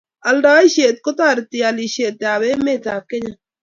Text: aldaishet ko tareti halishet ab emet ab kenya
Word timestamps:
aldaishet 0.29 0.97
ko 1.05 1.09
tareti 1.19 1.57
halishet 1.65 2.19
ab 2.33 2.41
emet 2.51 2.85
ab 2.95 3.03
kenya 3.09 3.33